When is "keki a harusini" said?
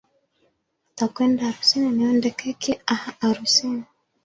2.39-3.83